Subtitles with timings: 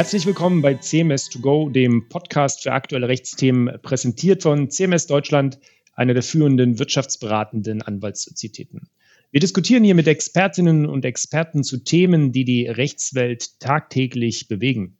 [0.00, 5.58] Herzlich willkommen bei CMS 2 Go, dem Podcast für aktuelle Rechtsthemen, präsentiert von CMS Deutschland,
[5.92, 8.88] einer der führenden wirtschaftsberatenden Anwaltssozietäten.
[9.30, 14.96] Wir diskutieren hier mit Expertinnen und Experten zu Themen, die die Rechtswelt tagtäglich bewegen.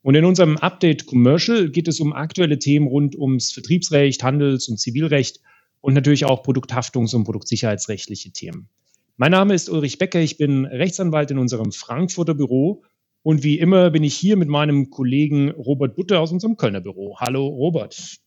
[0.00, 4.80] Und in unserem Update Commercial geht es um aktuelle Themen rund ums Vertriebsrecht, Handels- und
[4.80, 5.40] Zivilrecht
[5.82, 8.70] und natürlich auch Produkthaftungs- und produktsicherheitsrechtliche Themen.
[9.18, 12.82] Mein Name ist Ulrich Becker, ich bin Rechtsanwalt in unserem Frankfurter Büro
[13.22, 17.16] und wie immer bin ich hier mit meinem Kollegen Robert Butter aus unserem Kölner Büro.
[17.18, 18.18] Hallo Robert.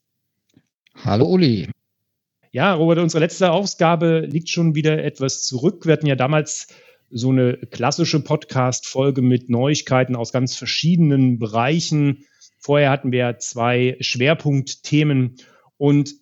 [0.96, 1.70] Hallo Uli.
[2.52, 5.86] Ja, Robert, unsere letzte Ausgabe liegt schon wieder etwas zurück.
[5.86, 6.68] Wir hatten ja damals
[7.10, 12.26] so eine klassische Podcast-Folge mit Neuigkeiten aus ganz verschiedenen Bereichen.
[12.60, 15.38] Vorher hatten wir zwei Schwerpunktthemen
[15.78, 16.16] und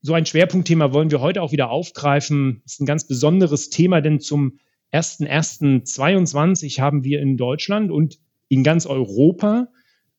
[0.00, 2.60] so ein Schwerpunktthema wollen wir heute auch wieder aufgreifen.
[2.64, 4.58] Das ist ein ganz besonderes Thema, denn zum
[4.94, 9.66] 1.1.22 haben wir in Deutschland und in ganz Europa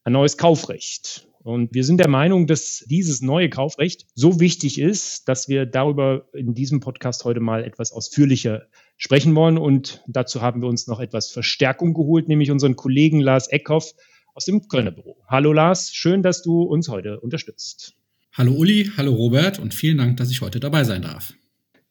[0.03, 1.29] ein neues Kaufrecht.
[1.43, 6.27] Und wir sind der Meinung, dass dieses neue Kaufrecht so wichtig ist, dass wir darüber
[6.33, 8.63] in diesem Podcast heute mal etwas ausführlicher
[8.97, 9.57] sprechen wollen.
[9.57, 13.93] Und dazu haben wir uns noch etwas Verstärkung geholt, nämlich unseren Kollegen Lars Eckhoff
[14.33, 15.15] aus dem Kölner Büro.
[15.27, 17.93] Hallo Lars, schön, dass du uns heute unterstützt.
[18.33, 21.33] Hallo Uli, hallo Robert und vielen Dank, dass ich heute dabei sein darf.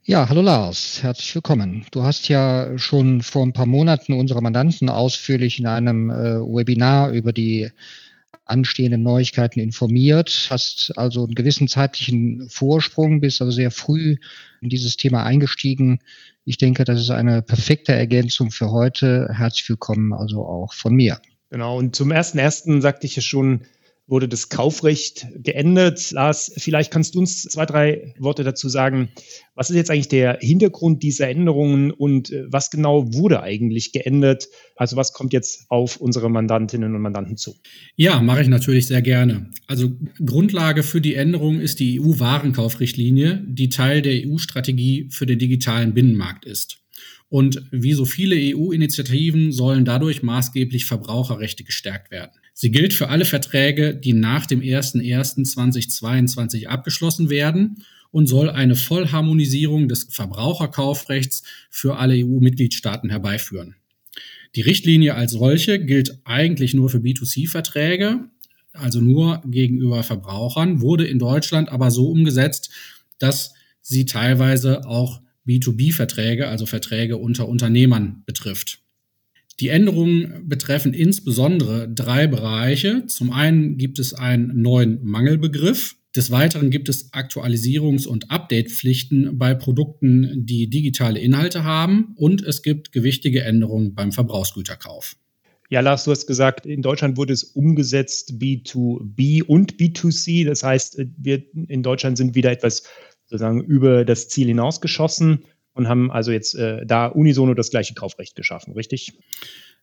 [0.06, 1.86] Ja, hallo Lars, herzlich willkommen.
[1.90, 7.10] Du hast ja schon vor ein paar Monaten unsere Mandanten ausführlich in einem äh, Webinar
[7.12, 7.70] über die
[8.44, 14.16] anstehenden Neuigkeiten informiert, hast also einen gewissen zeitlichen Vorsprung, bist also sehr früh
[14.60, 16.00] in dieses Thema eingestiegen.
[16.44, 19.30] Ich denke, das ist eine perfekte Ergänzung für heute.
[19.32, 21.18] Herzlich willkommen also auch von mir.
[21.48, 23.62] Genau, und zum ersten ersten sagte ich ja schon,
[24.06, 26.10] wurde das Kaufrecht geändert.
[26.10, 29.08] Lars, vielleicht kannst du uns zwei, drei Worte dazu sagen.
[29.54, 34.48] Was ist jetzt eigentlich der Hintergrund dieser Änderungen und äh, was genau wurde eigentlich geändert?
[34.76, 37.54] Also was kommt jetzt auf unsere Mandantinnen und Mandanten zu?
[37.96, 39.50] Ja, mache ich natürlich sehr gerne.
[39.66, 39.92] Also
[40.24, 46.44] Grundlage für die Änderung ist die EU-Warenkaufrichtlinie, die Teil der EU-Strategie für den digitalen Binnenmarkt
[46.44, 46.78] ist.
[47.30, 52.32] Und wie so viele EU-Initiativen sollen dadurch maßgeblich Verbraucherrechte gestärkt werden.
[52.54, 57.82] Sie gilt für alle Verträge, die nach dem 01.01.2022 abgeschlossen werden
[58.12, 63.74] und soll eine Vollharmonisierung des Verbraucherkaufrechts für alle EU-Mitgliedstaaten herbeiführen.
[64.54, 68.20] Die Richtlinie als solche gilt eigentlich nur für B2C-Verträge,
[68.72, 72.70] also nur gegenüber Verbrauchern, wurde in Deutschland aber so umgesetzt,
[73.18, 78.83] dass sie teilweise auch B2B-Verträge, also Verträge unter Unternehmern betrifft.
[79.60, 83.06] Die Änderungen betreffen insbesondere drei Bereiche.
[83.06, 85.96] Zum einen gibt es einen neuen Mangelbegriff.
[86.16, 92.14] Des Weiteren gibt es Aktualisierungs- und Update-Pflichten bei Produkten, die digitale Inhalte haben.
[92.16, 95.16] Und es gibt gewichtige Änderungen beim Verbrauchsgüterkauf.
[95.70, 100.46] Ja, Lars, du hast gesagt, in Deutschland wurde es umgesetzt B2B und B2C.
[100.46, 102.84] Das heißt, wir in Deutschland sind wieder etwas
[103.26, 108.36] sozusagen über das Ziel hinausgeschossen und haben also jetzt äh, da unisono das gleiche Kaufrecht
[108.36, 109.12] geschaffen, richtig?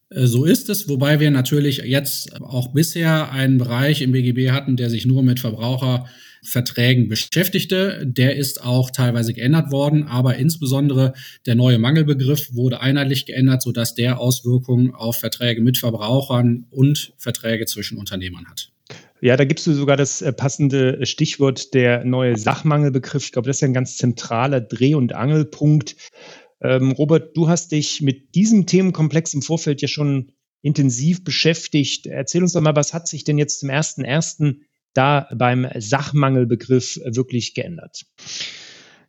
[0.09, 4.77] Äh, so ist es, wobei wir natürlich jetzt auch bisher einen Bereich im BGB hatten,
[4.77, 8.03] der sich nur mit Verbraucherverträgen beschäftigte.
[8.05, 11.13] Der ist auch teilweise geändert worden, aber insbesondere
[11.45, 17.65] der neue Mangelbegriff wurde einheitlich geändert, sodass der Auswirkungen auf Verträge mit Verbrauchern und Verträge
[17.65, 18.70] zwischen Unternehmern hat.
[19.23, 23.23] Ja, da gibst du sogar das äh, passende Stichwort, der neue Sachmangelbegriff.
[23.23, 25.95] Ich glaube, das ist ja ein ganz zentraler Dreh- und Angelpunkt.
[26.59, 30.31] Ähm, Robert, du hast dich mit diesem Themenkomplex im Vorfeld ja schon
[30.63, 32.07] intensiv beschäftigt.
[32.07, 36.99] Erzähl uns doch mal, was hat sich denn jetzt zum ersten ersten da beim Sachmangelbegriff
[37.05, 38.05] wirklich geändert?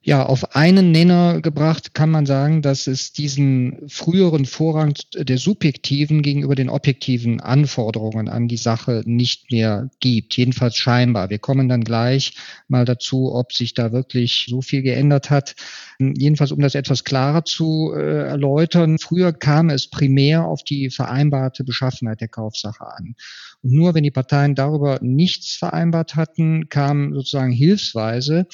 [0.04, 6.22] Ja, auf einen Nenner gebracht kann man sagen, dass es diesen früheren Vorrang der subjektiven
[6.22, 10.36] gegenüber den objektiven Anforderungen an die Sache nicht mehr gibt.
[10.36, 11.30] Jedenfalls scheinbar.
[11.30, 12.34] Wir kommen dann gleich
[12.66, 15.54] mal dazu, ob sich da wirklich so viel geändert hat.
[16.00, 21.62] Jedenfalls, um das etwas klarer zu äh, erläutern, früher kam es primär auf die vereinbarte
[21.62, 23.14] Beschaffenheit der Kaufsache an.
[23.62, 28.48] Und nur wenn die Parteien darüber nichts vereinbart hatten, kam sozusagen hilfsweise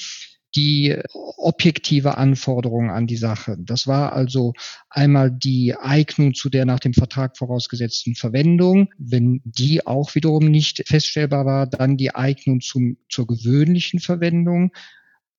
[0.55, 0.97] die
[1.37, 3.57] objektive Anforderung an die Sache.
[3.59, 4.53] Das war also
[4.89, 8.89] einmal die Eignung zu der nach dem Vertrag vorausgesetzten Verwendung.
[8.97, 14.71] Wenn die auch wiederum nicht feststellbar war, dann die Eignung zum, zur gewöhnlichen Verwendung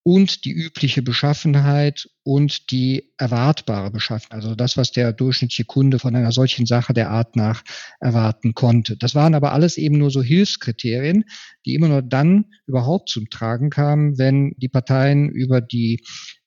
[0.02, 6.16] und die übliche Beschaffenheit und die erwartbare Beschaffenheit, also das, was der durchschnittliche Kunde von
[6.16, 7.62] einer solchen Sache der Art nach
[8.00, 8.96] erwarten konnte.
[8.96, 11.24] Das waren aber alles eben nur so Hilfskriterien,
[11.66, 16.02] die immer nur dann überhaupt zum Tragen kamen, wenn die Parteien über die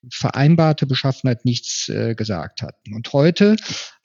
[0.09, 2.93] vereinbarte Beschaffenheit nichts äh, gesagt hatten.
[2.93, 3.55] Und heute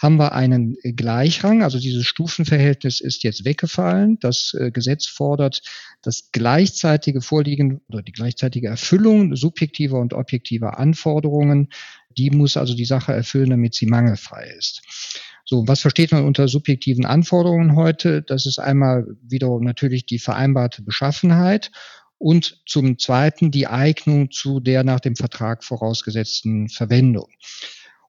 [0.00, 4.18] haben wir einen Gleichrang, also dieses Stufenverhältnis ist jetzt weggefallen.
[4.20, 5.62] Das äh, Gesetz fordert
[6.02, 11.68] das gleichzeitige Vorliegen oder die gleichzeitige Erfüllung subjektiver und objektiver Anforderungen.
[12.16, 14.82] Die muss also die Sache erfüllen, damit sie mangelfrei ist.
[15.44, 18.22] So, was versteht man unter subjektiven Anforderungen heute?
[18.22, 21.70] Das ist einmal wiederum natürlich die vereinbarte Beschaffenheit
[22.18, 27.28] und zum Zweiten die Eignung zu der nach dem Vertrag vorausgesetzten Verwendung.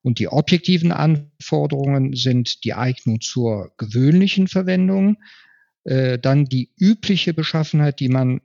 [0.01, 5.17] Und die objektiven Anforderungen sind die Eignung zur gewöhnlichen Verwendung,
[5.83, 8.41] äh, dann die übliche Beschaffenheit, die man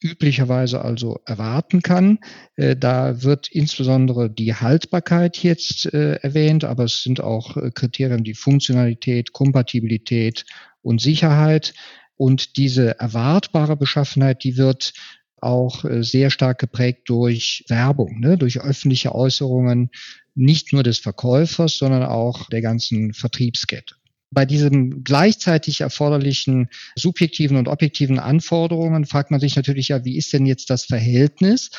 [0.00, 2.18] üblicherweise also erwarten kann.
[2.56, 8.24] Äh, da wird insbesondere die Haltbarkeit jetzt äh, erwähnt, aber es sind auch äh, Kriterien
[8.24, 10.44] wie Funktionalität, Kompatibilität
[10.82, 11.74] und Sicherheit.
[12.18, 14.92] Und diese erwartbare Beschaffenheit, die wird
[15.40, 19.90] auch äh, sehr stark geprägt durch Werbung, ne, durch öffentliche Äußerungen,
[20.34, 23.94] nicht nur des Verkäufers, sondern auch der ganzen Vertriebskette.
[24.30, 30.32] Bei diesen gleichzeitig erforderlichen subjektiven und objektiven Anforderungen fragt man sich natürlich ja, wie ist
[30.32, 31.70] denn jetzt das Verhältnis?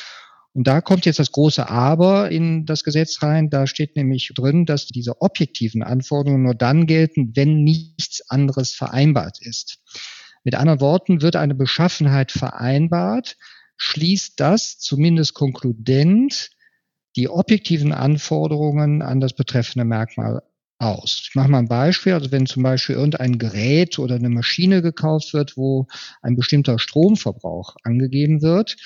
[0.52, 3.50] Und da kommt jetzt das große Aber in das Gesetz rein.
[3.50, 9.38] Da steht nämlich drin, dass diese objektiven Anforderungen nur dann gelten, wenn nichts anderes vereinbart
[9.40, 9.78] ist.
[10.44, 13.36] Mit anderen Worten, wird eine Beschaffenheit vereinbart,
[13.76, 16.50] schließt das zumindest konkludent
[17.16, 20.42] die objektiven Anforderungen an das betreffende Merkmal
[20.78, 21.26] aus.
[21.28, 22.14] Ich mache mal ein Beispiel.
[22.14, 25.86] Also wenn zum Beispiel irgendein Gerät oder eine Maschine gekauft wird, wo
[26.22, 28.76] ein bestimmter Stromverbrauch angegeben wird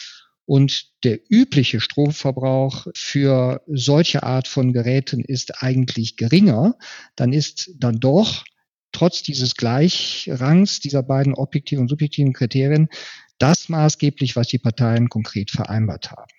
[0.47, 6.77] und der übliche Stromverbrauch für solche Art von Geräten ist eigentlich geringer,
[7.17, 8.45] dann ist dann doch
[8.95, 12.89] trotz dieses Gleichrangs dieser beiden objektiven und subjektiven Kriterien
[13.39, 16.31] das maßgeblich, was die Parteien konkret vereinbart haben.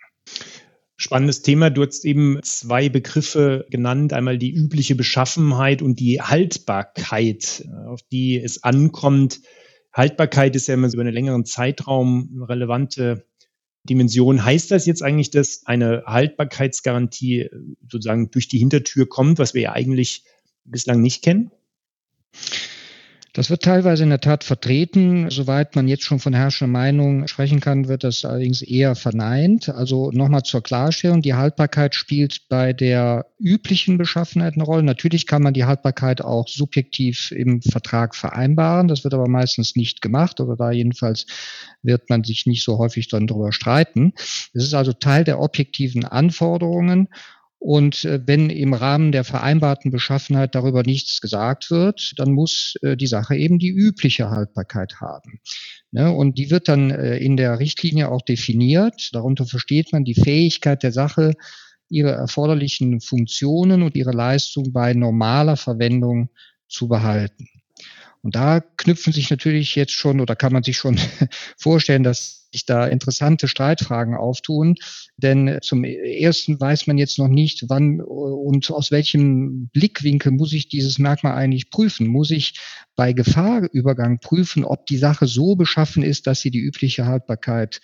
[0.97, 1.69] Spannendes Thema.
[1.69, 4.13] Du hast eben zwei Begriffe genannt.
[4.13, 9.41] Einmal die übliche Beschaffenheit und die Haltbarkeit, auf die es ankommt.
[9.91, 13.25] Haltbarkeit ist ja immer über einen längeren Zeitraum eine relevante
[13.83, 14.45] Dimension.
[14.45, 17.49] Heißt das jetzt eigentlich, dass eine Haltbarkeitsgarantie
[17.89, 20.23] sozusagen durch die Hintertür kommt, was wir ja eigentlich
[20.63, 21.51] bislang nicht kennen?
[23.35, 25.29] Das wird teilweise in der Tat vertreten.
[25.29, 29.67] Soweit man jetzt schon von herrschender Meinung sprechen kann, wird das allerdings eher verneint.
[29.67, 34.83] Also nochmal zur Klarstellung, die Haltbarkeit spielt bei der üblichen Beschaffenheit eine Rolle.
[34.83, 38.87] Natürlich kann man die Haltbarkeit auch subjektiv im Vertrag vereinbaren.
[38.87, 41.25] Das wird aber meistens nicht gemacht oder da jedenfalls
[41.83, 44.13] wird man sich nicht so häufig dann darüber streiten.
[44.53, 47.09] Es ist also Teil der objektiven Anforderungen
[47.65, 52.95] und äh, wenn im Rahmen der vereinbarten Beschaffenheit darüber nichts gesagt wird, dann muss äh,
[52.95, 55.39] die Sache eben die übliche Haltbarkeit haben.
[55.89, 56.11] Ne?
[56.11, 59.09] Und die wird dann äh, in der Richtlinie auch definiert.
[59.13, 61.33] Darunter versteht man die Fähigkeit der Sache,
[61.89, 66.29] ihre erforderlichen Funktionen und ihre Leistung bei normaler Verwendung
[66.67, 67.47] zu behalten.
[68.25, 70.97] Und da knüpfen sich natürlich jetzt schon oder kann man sich schon
[71.59, 74.77] vorstellen, dass sich da interessante Streitfragen auftun.
[75.15, 80.69] Denn zum ersten weiß man jetzt noch nicht, wann und aus welchem Blickwinkel muss ich
[80.69, 82.07] dieses Merkmal eigentlich prüfen.
[82.07, 82.59] Muss ich
[82.95, 87.79] bei Gefahrübergang prüfen, ob die Sache so beschaffen ist, dass sie die übliche Haltbarkeit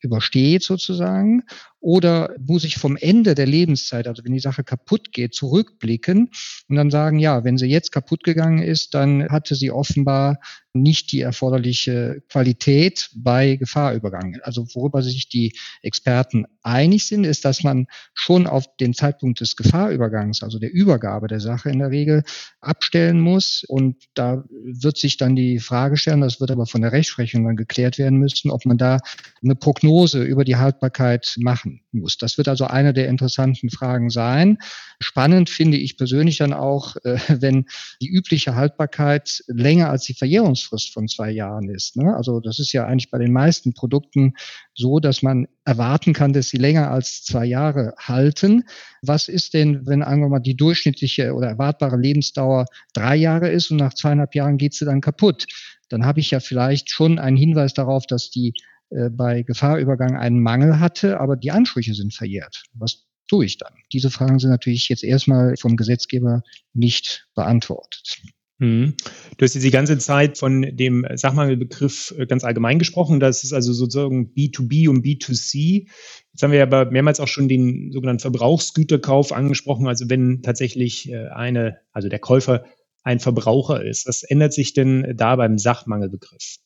[0.00, 1.44] übersteht sozusagen
[1.84, 6.30] oder muss ich vom Ende der Lebenszeit, also wenn die Sache kaputt geht, zurückblicken
[6.68, 10.38] und dann sagen, ja, wenn sie jetzt kaputt gegangen ist, dann hatte sie offenbar
[10.72, 14.38] nicht die erforderliche Qualität bei Gefahrübergang.
[14.42, 19.54] Also worüber sich die Experten einig sind, ist, dass man schon auf den Zeitpunkt des
[19.54, 22.24] Gefahrübergangs, also der Übergabe der Sache in der Regel,
[22.60, 23.62] abstellen muss.
[23.68, 27.56] Und da wird sich dann die Frage stellen, das wird aber von der Rechtsprechung dann
[27.56, 29.00] geklärt werden müssen, ob man da
[29.44, 32.18] eine Prognose über die Haltbarkeit machen muss.
[32.18, 34.58] Das wird also eine der interessanten Fragen sein.
[35.00, 37.66] Spannend finde ich persönlich dann auch, äh, wenn
[38.00, 41.96] die übliche Haltbarkeit länger als die Verjährungsfrist von zwei Jahren ist.
[41.96, 42.14] Ne?
[42.16, 44.34] Also das ist ja eigentlich bei den meisten Produkten
[44.74, 48.64] so, dass man erwarten kann, dass sie länger als zwei Jahre halten.
[49.02, 53.78] Was ist denn, wenn wir mal die durchschnittliche oder erwartbare Lebensdauer drei Jahre ist und
[53.78, 55.46] nach zweieinhalb Jahren geht sie dann kaputt?
[55.88, 58.54] Dann habe ich ja vielleicht schon einen Hinweis darauf, dass die
[58.94, 62.64] äh, bei Gefahrübergang einen Mangel hatte, aber die Ansprüche sind verjährt.
[62.74, 63.72] Was tue ich dann?
[63.92, 68.18] Diese Fragen sind natürlich jetzt erstmal vom Gesetzgeber nicht beantwortet.
[68.60, 68.94] Hm.
[69.36, 73.18] Du hast jetzt die ganze Zeit von dem Sachmangelbegriff äh, ganz allgemein gesprochen.
[73.18, 75.88] Das ist also sozusagen B2B und B2C.
[76.32, 79.88] Jetzt haben wir aber mehrmals auch schon den sogenannten Verbrauchsgüterkauf angesprochen.
[79.88, 82.64] Also wenn tatsächlich äh, eine, also der Käufer
[83.02, 84.06] ein Verbraucher ist.
[84.06, 86.56] Was ändert sich denn da beim Sachmangelbegriff?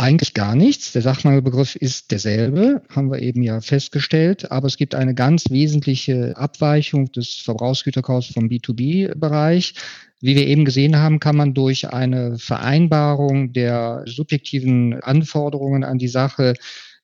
[0.00, 0.92] Eigentlich gar nichts.
[0.92, 4.50] Der Sachmangelbegriff ist derselbe, haben wir eben ja festgestellt.
[4.50, 9.74] Aber es gibt eine ganz wesentliche Abweichung des Verbrauchsgüterkaufs vom B2B-Bereich.
[10.22, 16.08] Wie wir eben gesehen haben, kann man durch eine Vereinbarung der subjektiven Anforderungen an die
[16.08, 16.54] Sache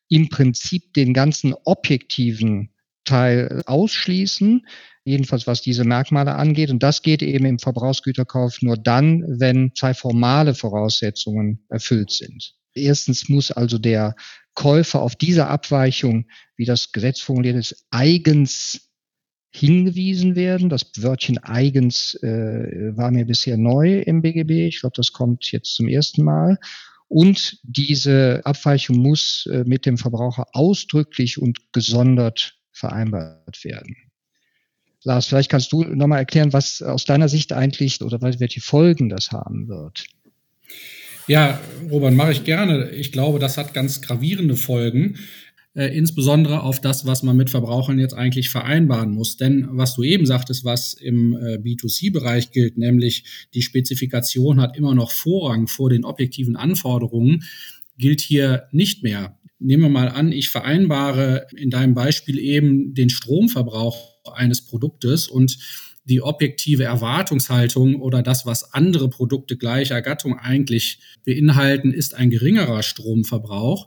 [0.09, 2.71] im Prinzip den ganzen objektiven
[3.05, 4.67] Teil ausschließen,
[5.05, 6.71] jedenfalls was diese Merkmale angeht.
[6.71, 12.57] Und das geht eben im Verbrauchsgüterkauf nur dann, wenn zwei formale Voraussetzungen erfüllt sind.
[12.77, 14.15] Erstens muss also der
[14.55, 18.91] Käufer auf diese Abweichung, wie das Gesetz formuliert ist, eigens
[19.51, 20.69] hingewiesen werden.
[20.69, 24.69] Das Wörtchen eigens äh, war mir bisher neu im BGB.
[24.69, 26.59] Ich glaube, das kommt jetzt zum ersten Mal.
[27.09, 33.97] Und diese Abweichung muss äh, mit dem Verbraucher ausdrücklich und gesondert vereinbart werden.
[35.05, 39.31] Lars, vielleicht kannst du nochmal erklären, was aus deiner Sicht eigentlich oder welche Folgen das
[39.31, 40.07] haben wird.
[41.29, 42.91] Ja, Robert, mache ich gerne.
[42.91, 45.17] Ich glaube, das hat ganz gravierende Folgen
[45.77, 49.37] äh, insbesondere auf das, was man mit Verbrauchern jetzt eigentlich vereinbaren muss.
[49.37, 54.95] Denn was du eben sagtest, was im äh, B2C-Bereich gilt, nämlich die Spezifikation hat immer
[54.95, 57.45] noch Vorrang vor den objektiven Anforderungen,
[57.99, 59.39] gilt hier nicht mehr.
[59.59, 65.59] Nehmen wir mal an, ich vereinbare in deinem Beispiel eben den Stromverbrauch eines Produktes und
[66.07, 72.83] die objektive Erwartungshaltung oder das, was andere Produkte gleicher Gattung eigentlich beinhalten, ist ein geringerer
[72.83, 73.87] Stromverbrauch.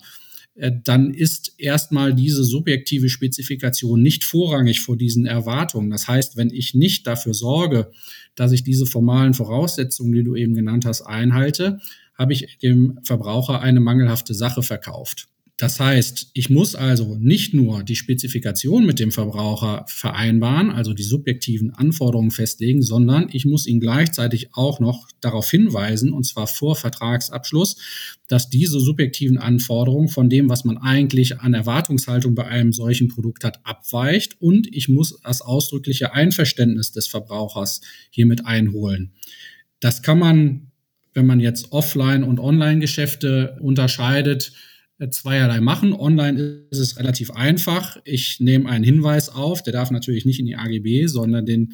[0.56, 5.90] Äh, dann ist erstmal diese subjektive Spezifikation nicht vorrangig vor diesen Erwartungen.
[5.90, 7.92] Das heißt, wenn ich nicht dafür sorge,
[8.36, 11.80] dass ich diese formalen Voraussetzungen, die du eben genannt hast, einhalte,
[12.16, 15.30] habe ich dem Verbraucher eine mangelhafte Sache verkauft.
[15.60, 21.04] Das heißt, ich muss also nicht nur die Spezifikation mit dem Verbraucher vereinbaren, also die
[21.04, 26.78] subjektiven Anforderungen festlegen, sondern ich muss ihn gleichzeitig auch noch darauf hinweisen, und zwar vor
[26.78, 27.76] Vertragsabschluss,
[28.30, 33.44] dass diese subjektiven Anforderungen von dem, was man eigentlich an Erwartungshaltung bei einem solchen Produkt
[33.44, 39.12] hat, abweicht und ich muss das ausdrückliche Einverständnis des Verbrauchers hiermit einholen.
[39.82, 40.72] Das kann man,
[41.14, 44.54] wenn man jetzt Offline- und Online-Geschäfte unterscheidet,
[45.10, 45.94] zweierlei machen.
[45.94, 47.98] Online ist es relativ einfach.
[48.04, 51.74] Ich nehme einen Hinweis auf, der darf natürlich nicht in die AGB, sondern den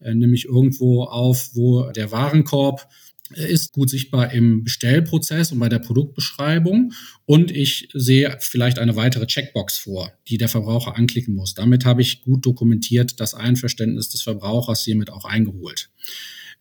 [0.00, 2.88] äh, nehme ich irgendwo auf, wo der Warenkorb
[3.36, 6.92] äh, ist gut sichtbar im Bestellprozess und bei der Produktbeschreibung.
[7.26, 11.54] Und ich sehe vielleicht eine weitere Checkbox vor, die der Verbraucher anklicken muss.
[11.54, 15.90] Damit habe ich gut dokumentiert das Einverständnis des Verbrauchers hiermit auch eingeholt.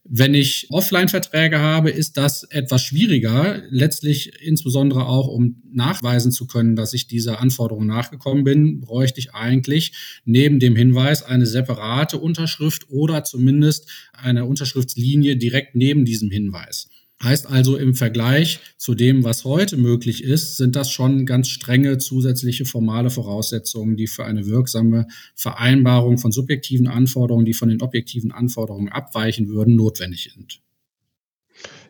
[0.05, 6.75] Wenn ich Offline-Verträge habe, ist das etwas schwieriger, letztlich insbesondere auch, um nachweisen zu können,
[6.75, 9.93] dass ich dieser Anforderung nachgekommen bin, bräuchte ich eigentlich
[10.25, 16.89] neben dem Hinweis eine separate Unterschrift oder zumindest eine Unterschriftslinie direkt neben diesem Hinweis.
[17.23, 21.97] Heißt also im Vergleich zu dem, was heute möglich ist, sind das schon ganz strenge
[21.97, 28.33] zusätzliche formale Voraussetzungen, die für eine wirksame Vereinbarung von subjektiven Anforderungen, die von den objektiven
[28.33, 30.59] Anforderungen abweichen würden, notwendig sind.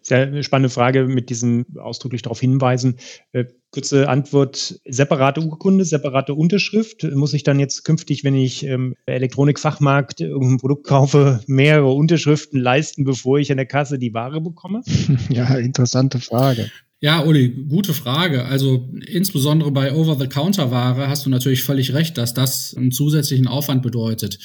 [0.03, 2.97] Sehr spannende Frage mit diesem ausdrücklich darauf hinweisen.
[3.31, 7.03] Äh, kurze Antwort, separate Urkunde, separate Unterschrift.
[7.15, 13.05] Muss ich dann jetzt künftig, wenn ich im Elektronikfachmarkt irgendein Produkt kaufe, mehrere Unterschriften leisten,
[13.05, 14.81] bevor ich an der Kasse die Ware bekomme?
[15.29, 16.69] Ja, interessante Frage.
[16.99, 18.45] Ja, Uli, gute Frage.
[18.45, 24.39] Also insbesondere bei Over-the-Counter-Ware hast du natürlich völlig recht, dass das einen zusätzlichen Aufwand bedeutet.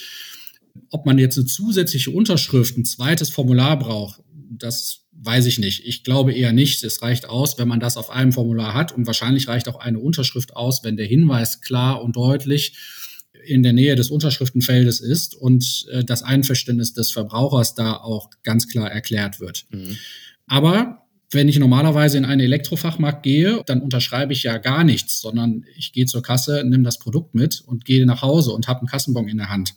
[0.91, 5.87] Ob man jetzt eine zusätzliche Unterschrift, ein zweites Formular braucht, das weiß ich nicht.
[5.87, 6.83] Ich glaube eher nicht.
[6.85, 9.99] Es reicht aus, wenn man das auf einem Formular hat und wahrscheinlich reicht auch eine
[9.99, 12.77] Unterschrift aus, wenn der Hinweis klar und deutlich
[13.45, 18.69] in der Nähe des Unterschriftenfeldes ist und äh, das Einverständnis des Verbrauchers da auch ganz
[18.69, 19.67] klar erklärt wird.
[19.71, 19.97] Mhm.
[20.47, 25.65] Aber wenn ich normalerweise in einen Elektrofachmarkt gehe, dann unterschreibe ich ja gar nichts, sondern
[25.77, 28.89] ich gehe zur Kasse, nehme das Produkt mit und gehe nach Hause und habe einen
[28.89, 29.75] Kassenbon in der Hand.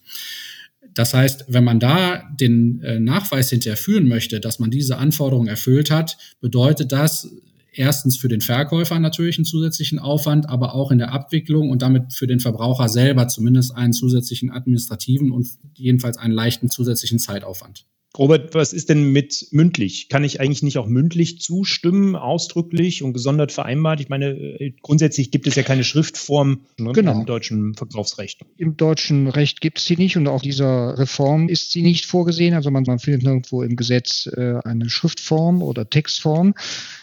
[0.93, 5.47] Das heißt, wenn man da den äh, Nachweis hinterher führen möchte, dass man diese Anforderungen
[5.47, 7.29] erfüllt hat, bedeutet das
[7.71, 12.13] erstens für den Verkäufer natürlich einen zusätzlichen Aufwand, aber auch in der Abwicklung und damit
[12.13, 17.85] für den Verbraucher selber zumindest einen zusätzlichen administrativen und jedenfalls einen leichten zusätzlichen Zeitaufwand.
[18.17, 20.09] Robert, was ist denn mit mündlich?
[20.09, 24.01] Kann ich eigentlich nicht auch mündlich zustimmen, ausdrücklich und gesondert vereinbart?
[24.01, 27.19] Ich meine, äh, grundsätzlich gibt es ja keine Schriftform ne, genau.
[27.19, 28.41] im deutschen Verkaufsrecht.
[28.57, 32.53] Im deutschen Recht gibt es sie nicht und auch dieser Reform ist sie nicht vorgesehen.
[32.53, 36.53] Also man, man findet nirgendwo im Gesetz äh, eine Schriftform oder Textform.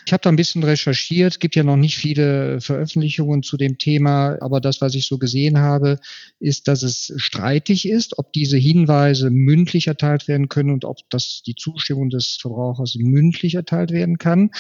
[0.05, 3.77] Ich habe da ein bisschen recherchiert, es gibt ja noch nicht viele Veröffentlichungen zu dem
[3.77, 6.00] Thema, aber das, was ich so gesehen habe,
[6.38, 11.43] ist, dass es streitig ist, ob diese Hinweise mündlich erteilt werden können und ob das
[11.47, 14.50] die Zustimmung des Verbrauchers mündlich erteilt werden kann.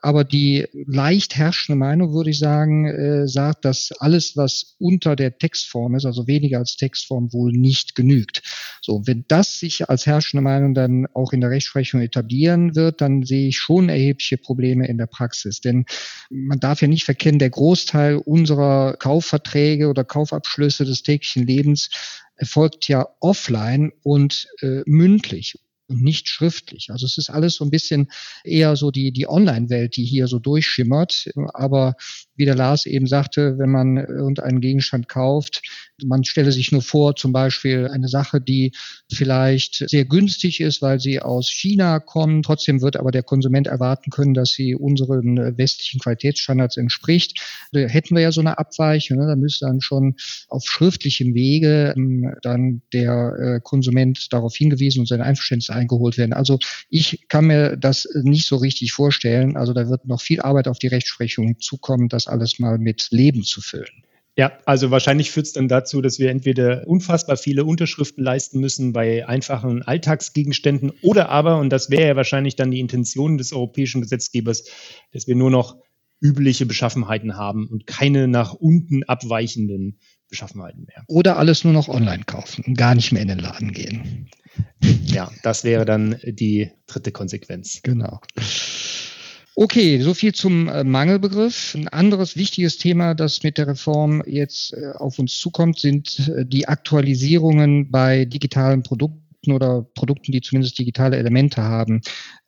[0.00, 5.38] Aber die leicht herrschende Meinung, würde ich sagen, äh, sagt, dass alles, was unter der
[5.38, 8.42] Textform ist, also weniger als Textform, wohl nicht genügt.
[8.82, 13.24] So, wenn das sich als herrschende Meinung dann auch in der Rechtsprechung etablieren wird, dann
[13.24, 15.60] sehe ich schon erhebliche Probleme in der Praxis.
[15.60, 15.86] Denn
[16.30, 21.90] man darf ja nicht verkennen, der Großteil unserer Kaufverträge oder Kaufabschlüsse des täglichen Lebens
[22.36, 25.56] erfolgt ja offline und äh, mündlich
[25.88, 26.90] und nicht schriftlich.
[26.90, 28.10] Also es ist alles so ein bisschen
[28.44, 31.30] eher so die, die Online-Welt, die hier so durchschimmert.
[31.54, 31.94] Aber
[32.36, 35.62] wie der Lars eben sagte, wenn man irgendeinen Gegenstand kauft,
[36.04, 38.72] man stelle sich nur vor, zum Beispiel eine Sache, die
[39.10, 42.44] vielleicht sehr günstig ist, weil sie aus China kommt.
[42.44, 47.40] Trotzdem wird aber der Konsument erwarten können, dass sie unseren westlichen Qualitätsstandards entspricht.
[47.72, 49.18] Da hätten wir ja so eine Abweichung.
[49.18, 49.26] Ne?
[49.26, 50.16] Da müsste dann schon
[50.48, 56.32] auf schriftlichem Wege ähm, dann der äh, Konsument darauf hingewiesen und sein Einverständnis eingeholt werden.
[56.32, 56.58] Also
[56.90, 59.56] ich kann mir das nicht so richtig vorstellen.
[59.56, 63.42] Also da wird noch viel Arbeit auf die Rechtsprechung zukommen, das alles mal mit Leben
[63.42, 64.02] zu füllen.
[64.38, 68.92] Ja, also wahrscheinlich führt es dann dazu, dass wir entweder unfassbar viele Unterschriften leisten müssen
[68.92, 74.02] bei einfachen Alltagsgegenständen oder aber, und das wäre ja wahrscheinlich dann die Intention des europäischen
[74.02, 74.64] Gesetzgebers,
[75.12, 75.78] dass wir nur noch
[76.20, 81.04] übliche Beschaffenheiten haben und keine nach unten abweichenden Beschaffenheiten mehr.
[81.08, 84.28] Oder alles nur noch online kaufen und gar nicht mehr in den Laden gehen.
[85.06, 87.80] Ja, das wäre dann die dritte Konsequenz.
[87.82, 88.20] Genau.
[89.58, 91.74] Okay, so viel zum äh, Mangelbegriff.
[91.74, 96.44] Ein anderes wichtiges Thema, das mit der Reform jetzt äh, auf uns zukommt, sind äh,
[96.44, 102.02] die Aktualisierungen bei digitalen Produkten oder Produkten, die zumindest digitale Elemente haben.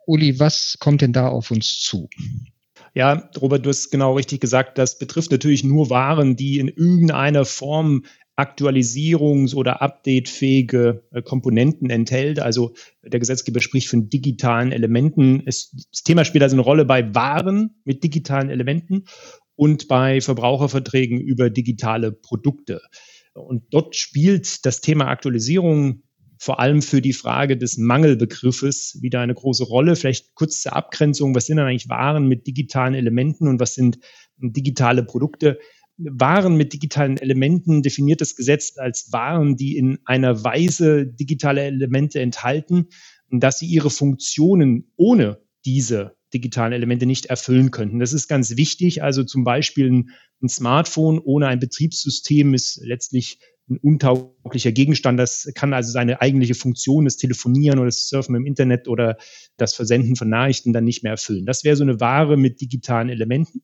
[0.07, 2.11] Uli, was kommt denn da auf uns zu?
[2.93, 7.47] Ja, Robert, du hast genau richtig gesagt, das betrifft natürlich nur Waren, die in irgendeiner
[7.47, 8.05] Form
[8.38, 12.38] aktualisierungs- oder updatefähige äh, Komponenten enthält.
[12.38, 15.42] Also der Gesetzgeber spricht von digitalen Elementen.
[15.45, 19.04] Es, das Thema spielt also eine Rolle bei Waren mit digitalen Elementen
[19.57, 22.80] und bei Verbraucherverträgen über digitale Produkte.
[23.35, 26.04] Und dort spielt das Thema Aktualisierung
[26.41, 29.97] vor allem für die Frage des Mangelbegriffes wieder eine große Rolle.
[29.97, 33.99] Vielleicht kurz zur Abgrenzung, was sind dann eigentlich Waren mit digitalen Elementen und was sind
[34.36, 35.58] digitale Produkte?
[35.99, 42.21] Waren mit digitalen Elementen definiert das Gesetz als Waren, die in einer Weise digitale Elemente
[42.21, 42.89] enthalten,
[43.30, 47.99] dass sie ihre Funktionen ohne diese digitalen Elemente nicht erfüllen könnten.
[47.99, 49.02] Das ist ganz wichtig.
[49.02, 50.11] Also zum Beispiel ein,
[50.43, 55.19] ein Smartphone ohne ein Betriebssystem ist letztlich ein untauglicher Gegenstand.
[55.19, 59.19] Das kann also seine eigentliche Funktion, das Telefonieren oder das Surfen im Internet oder
[59.56, 61.45] das Versenden von Nachrichten dann nicht mehr erfüllen.
[61.45, 63.63] Das wäre so eine Ware mit digitalen Elementen.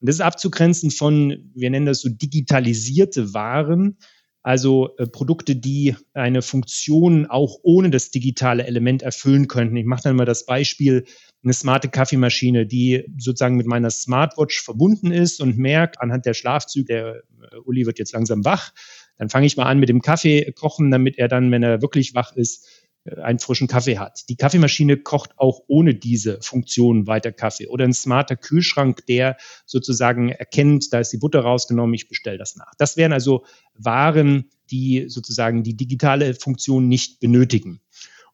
[0.00, 3.98] Und das ist abzugrenzen von, wir nennen das so digitalisierte Waren,
[4.42, 9.76] also äh, Produkte, die eine Funktion auch ohne das digitale Element erfüllen könnten.
[9.76, 11.04] Ich mache dann mal das Beispiel,
[11.42, 16.84] eine smarte Kaffeemaschine, die sozusagen mit meiner Smartwatch verbunden ist und merkt anhand der Schlafzüge,
[16.86, 18.72] der äh, Uli wird jetzt langsam wach,
[19.18, 22.14] dann fange ich mal an mit dem Kaffee kochen, damit er dann, wenn er wirklich
[22.14, 22.66] wach ist,
[23.04, 24.28] einen frischen Kaffee hat.
[24.28, 27.66] Die Kaffeemaschine kocht auch ohne diese Funktion weiter Kaffee.
[27.66, 32.56] Oder ein smarter Kühlschrank, der sozusagen erkennt, da ist die Butter rausgenommen, ich bestelle das
[32.56, 32.72] nach.
[32.78, 37.80] Das wären also Waren, die sozusagen die digitale Funktion nicht benötigen.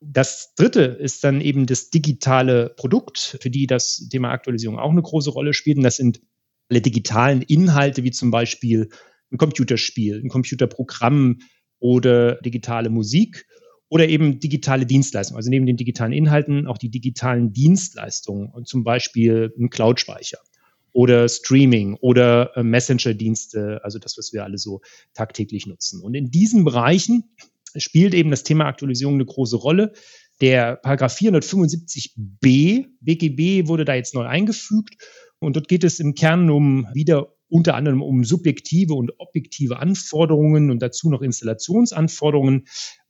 [0.00, 5.02] Das dritte ist dann eben das digitale Produkt, für die das Thema Aktualisierung auch eine
[5.02, 5.78] große Rolle spielt.
[5.78, 6.20] Und das sind
[6.68, 8.88] alle digitalen Inhalte, wie zum Beispiel
[9.32, 11.38] ein Computerspiel, ein Computerprogramm
[11.78, 13.46] oder digitale Musik
[13.88, 15.36] oder eben digitale Dienstleistungen.
[15.36, 20.38] Also neben den digitalen Inhalten auch die digitalen Dienstleistungen, und zum Beispiel ein Cloud-Speicher
[20.92, 24.80] oder Streaming oder äh, Messenger-Dienste, also das, was wir alle so
[25.14, 26.00] tagtäglich nutzen.
[26.00, 27.24] Und in diesen Bereichen
[27.76, 29.92] spielt eben das Thema Aktualisierung eine große Rolle.
[30.40, 34.96] Der Paragraph 475b BGB wurde da jetzt neu eingefügt
[35.38, 40.70] und dort geht es im Kern um wieder unter anderem um subjektive und objektive Anforderungen
[40.70, 42.66] und dazu noch Installationsanforderungen.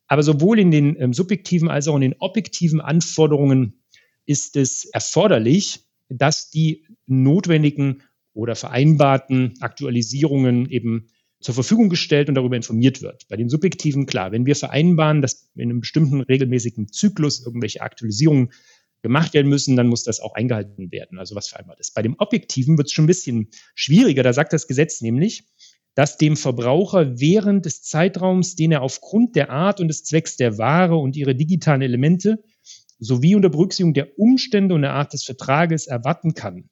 [0.09, 3.83] Aber sowohl in den ähm, subjektiven als auch in den objektiven Anforderungen
[4.25, 11.09] ist es erforderlich, dass die notwendigen oder vereinbarten Aktualisierungen eben
[11.41, 13.27] zur Verfügung gestellt und darüber informiert wird.
[13.29, 18.51] Bei den subjektiven, klar, wenn wir vereinbaren, dass in einem bestimmten regelmäßigen Zyklus irgendwelche Aktualisierungen
[19.03, 21.95] gemacht werden müssen, dann muss das auch eingehalten werden, also was vereinbart ist.
[21.95, 24.23] Bei dem objektiven wird es schon ein bisschen schwieriger.
[24.23, 25.45] Da sagt das Gesetz nämlich,
[25.97, 30.59] dass dem Verbraucher während des Zeitraums, den er aufgrund der Art und des Zwecks der
[30.59, 32.45] Ware und ihre digitalen Elemente
[32.99, 36.69] sowie unter Berücksichtigung der Umstände und der Art des Vertrages erwarten kann.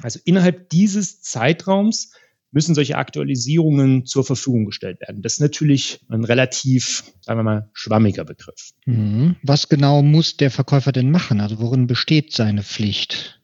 [0.00, 2.12] Also innerhalb dieses Zeitraums
[2.52, 5.22] müssen solche Aktualisierungen zur Verfügung gestellt werden.
[5.22, 8.72] Das ist natürlich ein relativ, sagen wir mal, schwammiger Begriff.
[8.86, 9.36] Mhm.
[9.42, 11.40] Was genau muss der Verkäufer denn machen?
[11.40, 13.41] Also worin besteht seine Pflicht?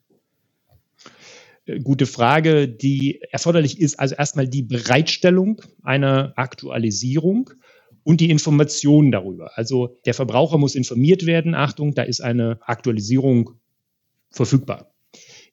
[1.82, 3.98] Gute Frage, die erforderlich ist.
[4.00, 7.50] Also erstmal die Bereitstellung einer Aktualisierung
[8.04, 9.58] und die Information darüber.
[9.58, 11.54] Also der Verbraucher muss informiert werden.
[11.54, 13.50] Achtung, da ist eine Aktualisierung
[14.30, 14.94] verfügbar.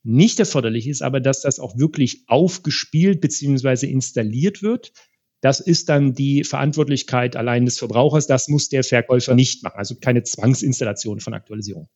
[0.04, 3.88] Nicht erforderlich ist aber, dass das auch wirklich aufgespielt bzw.
[3.88, 4.94] installiert wird.
[5.42, 8.26] Das ist dann die Verantwortlichkeit allein des Verbrauchers.
[8.28, 9.78] Das muss der Verkäufer nicht machen.
[9.78, 11.90] Also keine Zwangsinstallation von Aktualisierung.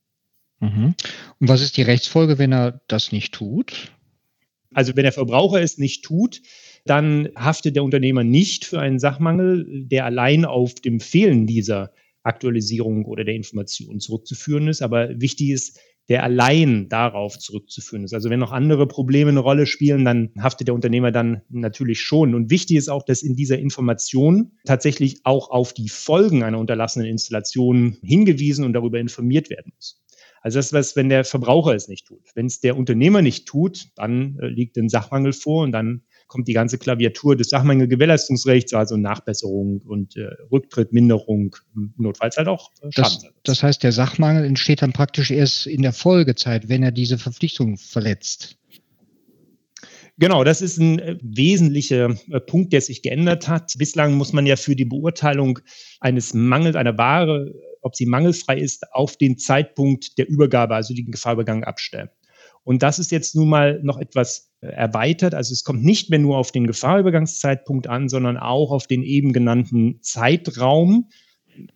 [0.60, 0.95] Mhm.
[1.39, 3.93] Und was ist die Rechtsfolge, wenn er das nicht tut?
[4.73, 6.41] Also wenn der Verbraucher es nicht tut,
[6.86, 11.91] dann haftet der Unternehmer nicht für einen Sachmangel, der allein auf dem Fehlen dieser
[12.23, 14.82] Aktualisierung oder der Information zurückzuführen ist.
[14.82, 15.79] Aber wichtig ist,
[16.10, 18.13] der allein darauf zurückzuführen ist.
[18.13, 22.34] Also wenn noch andere Probleme eine Rolle spielen, dann haftet der Unternehmer dann natürlich schon.
[22.34, 27.08] Und wichtig ist auch, dass in dieser Information tatsächlich auch auf die Folgen einer unterlassenen
[27.08, 30.01] Installation hingewiesen und darüber informiert werden muss.
[30.41, 32.21] Also das ist was, wenn der Verbraucher es nicht tut.
[32.36, 36.47] Wenn es der Unternehmer nicht tut, dann äh, liegt ein Sachmangel vor und dann kommt
[36.47, 41.56] die ganze Klaviatur des Sachmangelgewährleistungsrechts, also Nachbesserung und äh, Rücktritt, Minderung,
[41.97, 45.93] notfalls halt auch äh, das, das heißt, der Sachmangel entsteht dann praktisch erst in der
[45.93, 48.60] Folgezeit, wenn er diese Verpflichtung verletzt.
[50.19, 53.73] Genau, das ist ein äh, wesentlicher äh, Punkt, der sich geändert hat.
[53.78, 55.60] Bislang muss man ja für die Beurteilung
[56.02, 61.11] eines Mangels einer Ware ob sie mangelfrei ist, auf den Zeitpunkt der Übergabe, also den
[61.11, 62.09] Gefahrübergang abstellen.
[62.63, 65.33] Und das ist jetzt nun mal noch etwas äh, erweitert.
[65.33, 69.33] Also es kommt nicht mehr nur auf den Gefahrübergangszeitpunkt an, sondern auch auf den eben
[69.33, 71.09] genannten Zeitraum,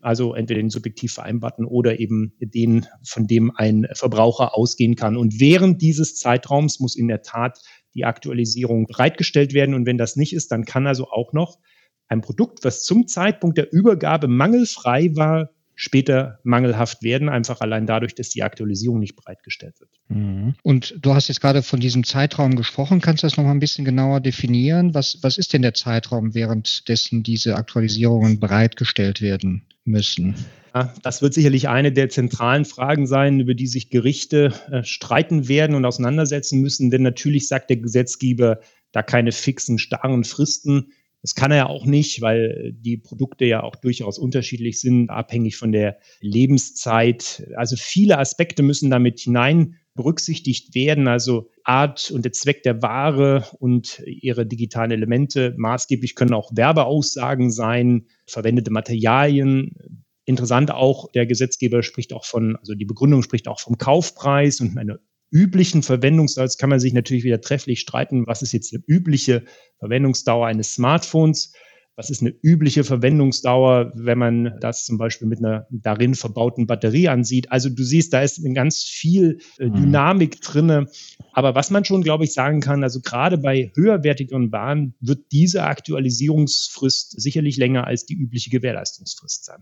[0.01, 5.17] also entweder den subjektiv vereinbarten oder eben den, von dem ein Verbraucher ausgehen kann.
[5.17, 7.59] Und während dieses Zeitraums muss in der Tat
[7.93, 9.75] die Aktualisierung bereitgestellt werden.
[9.75, 11.59] Und wenn das nicht ist, dann kann also auch noch
[12.07, 18.15] ein Produkt, was zum Zeitpunkt der Übergabe mangelfrei war, später mangelhaft werden, einfach allein dadurch,
[18.15, 19.89] dass die Aktualisierung nicht bereitgestellt wird.
[20.09, 20.55] Mhm.
[20.63, 23.01] Und du hast jetzt gerade von diesem Zeitraum gesprochen.
[23.01, 24.93] Kannst du das noch mal ein bisschen genauer definieren?
[24.93, 30.36] Was, was ist denn der Zeitraum, währenddessen diese Aktualisierungen bereitgestellt werden müssen?
[30.75, 35.47] Ja, das wird sicherlich eine der zentralen Fragen sein, über die sich Gerichte äh, streiten
[35.47, 36.89] werden und auseinandersetzen müssen.
[36.89, 38.59] Denn natürlich sagt der Gesetzgeber
[38.91, 40.91] da keine fixen, starren Fristen
[41.23, 45.55] das kann er ja auch nicht, weil die Produkte ja auch durchaus unterschiedlich sind, abhängig
[45.55, 47.49] von der Lebenszeit.
[47.55, 53.47] Also viele Aspekte müssen damit hinein berücksichtigt werden, also Art und der Zweck der Ware
[53.59, 55.53] und ihre digitalen Elemente.
[55.57, 60.03] Maßgeblich können auch Werbeaussagen sein, verwendete Materialien.
[60.25, 64.77] Interessant auch, der Gesetzgeber spricht auch von, also die Begründung spricht auch vom Kaufpreis und
[64.77, 64.99] eine
[65.33, 69.43] üblichen Verwendungsdauer, jetzt kann man sich natürlich wieder trefflich streiten, was ist jetzt die übliche
[69.79, 71.53] Verwendungsdauer eines Smartphones?
[71.95, 77.07] Was ist eine übliche Verwendungsdauer, wenn man das zum Beispiel mit einer darin verbauten Batterie
[77.07, 77.51] ansieht?
[77.51, 79.75] Also du siehst, da ist ganz viel äh, mhm.
[79.75, 80.87] Dynamik drinne.
[81.33, 85.65] Aber was man schon, glaube ich, sagen kann, also gerade bei höherwertigeren Bahnen wird diese
[85.65, 89.61] Aktualisierungsfrist sicherlich länger als die übliche Gewährleistungsfrist sein.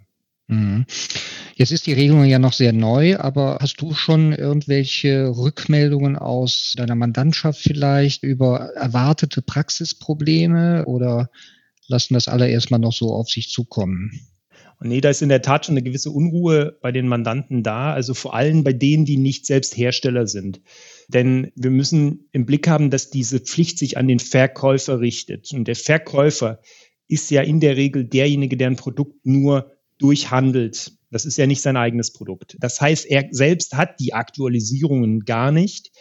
[0.51, 0.85] Mhm.
[1.55, 6.73] Jetzt ist die Regelung ja noch sehr neu, aber hast du schon irgendwelche Rückmeldungen aus
[6.75, 11.29] deiner Mandantschaft vielleicht über erwartete Praxisprobleme oder
[11.87, 14.11] lassen das alle erstmal noch so auf sich zukommen?
[14.83, 18.13] Nee, da ist in der Tat schon eine gewisse Unruhe bei den Mandanten da, also
[18.15, 20.59] vor allem bei denen, die nicht selbst Hersteller sind.
[21.07, 25.51] Denn wir müssen im Blick haben, dass diese Pflicht sich an den Verkäufer richtet.
[25.53, 26.59] Und der Verkäufer
[27.07, 30.93] ist ja in der Regel derjenige, der ein Produkt nur durchhandelt.
[31.11, 32.57] Das ist ja nicht sein eigenes Produkt.
[32.59, 35.91] Das heißt, er selbst hat die Aktualisierungen gar nicht.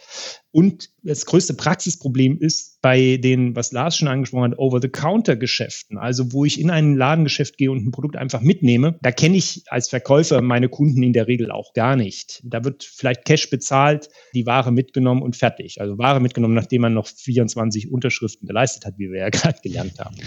[0.51, 5.97] Und das größte Praxisproblem ist bei den, was Lars schon angesprochen hat, Over-the-Counter-Geschäften.
[5.97, 9.63] Also wo ich in ein Ladengeschäft gehe und ein Produkt einfach mitnehme, da kenne ich
[9.67, 12.41] als Verkäufer meine Kunden in der Regel auch gar nicht.
[12.43, 15.79] Da wird vielleicht Cash bezahlt, die Ware mitgenommen und fertig.
[15.79, 19.99] Also Ware mitgenommen, nachdem man noch 24 Unterschriften geleistet hat, wie wir ja gerade gelernt
[19.99, 20.17] haben.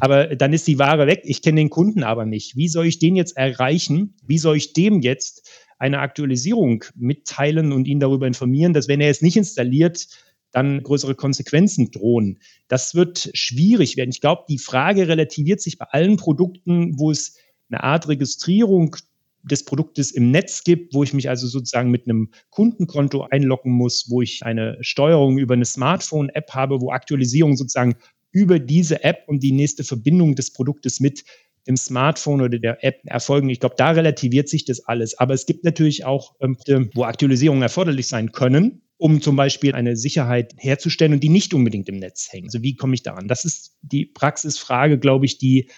[0.00, 1.22] Aber dann ist die Ware weg.
[1.24, 2.56] Ich kenne den Kunden aber nicht.
[2.56, 4.14] Wie soll ich den jetzt erreichen?
[4.26, 9.10] Wie soll ich dem jetzt eine Aktualisierung mitteilen und ihn darüber informieren, dass wenn er
[9.10, 10.08] es nicht installiert,
[10.52, 12.38] dann größere Konsequenzen drohen.
[12.68, 14.10] Das wird schwierig werden.
[14.10, 17.36] Ich glaube, die Frage relativiert sich bei allen Produkten, wo es
[17.68, 18.96] eine Art Registrierung
[19.42, 24.06] des Produktes im Netz gibt, wo ich mich also sozusagen mit einem Kundenkonto einloggen muss,
[24.08, 27.96] wo ich eine Steuerung über eine Smartphone-App habe, wo Aktualisierung sozusagen
[28.32, 31.24] über diese App und die nächste Verbindung des Produktes mit
[31.66, 33.48] dem Smartphone oder der App erfolgen.
[33.50, 35.18] Ich glaube, da relativiert sich das alles.
[35.18, 36.56] Aber es gibt natürlich auch ähm,
[36.94, 41.88] wo Aktualisierungen erforderlich sein können, um zum Beispiel eine Sicherheit herzustellen und die nicht unbedingt
[41.88, 42.46] im Netz hängen.
[42.46, 43.28] Also wie komme ich daran?
[43.28, 45.68] Das ist die Praxisfrage, glaube ich, die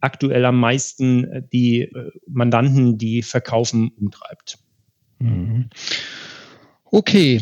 [0.00, 4.58] aktuell am meisten äh, die äh, Mandanten, die verkaufen, umtreibt.
[5.18, 5.70] Mhm.
[6.84, 7.40] Okay,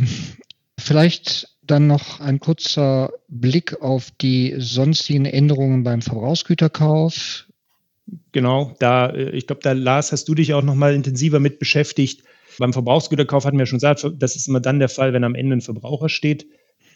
[0.79, 7.47] vielleicht dann noch ein kurzer Blick auf die sonstigen Änderungen beim Verbrauchsgüterkauf.
[8.33, 11.59] Genau, da, äh, ich glaube, da Lars, hast du dich auch noch mal intensiver mit
[11.59, 12.23] beschäftigt.
[12.59, 15.57] Beim Verbrauchsgüterkauf hatten wir schon gesagt, das ist immer dann der Fall, wenn am Ende
[15.57, 16.47] ein Verbraucher steht.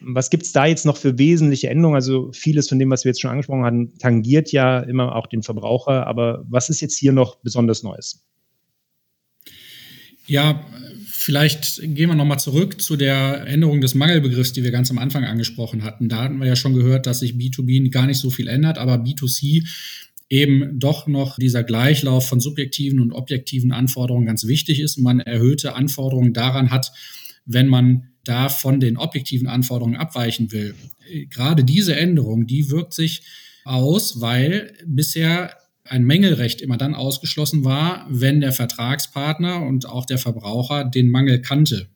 [0.00, 1.94] Was gibt es da jetzt noch für wesentliche Änderungen?
[1.94, 5.42] Also vieles von dem, was wir jetzt schon angesprochen haben, tangiert ja immer auch den
[5.42, 6.07] Verbraucher.
[6.07, 8.24] Aber was ist jetzt hier noch besonders Neues?
[10.27, 10.64] Ja,
[11.07, 15.24] vielleicht gehen wir nochmal zurück zu der Änderung des Mangelbegriffs, die wir ganz am Anfang
[15.24, 16.09] angesprochen hatten.
[16.09, 18.94] Da hatten wir ja schon gehört, dass sich B2B gar nicht so viel ändert, aber
[18.94, 19.64] B2C
[20.28, 25.20] eben doch noch dieser Gleichlauf von subjektiven und objektiven Anforderungen ganz wichtig ist und man
[25.20, 26.92] erhöhte Anforderungen daran hat,
[27.44, 30.74] wenn man da von den objektiven Anforderungen abweichen will.
[31.28, 33.22] Gerade diese Änderung, die wirkt sich
[33.64, 40.18] aus, weil bisher ein Mängelrecht immer dann ausgeschlossen war, wenn der Vertragspartner und auch der
[40.18, 41.88] Verbraucher den Mangel kannte.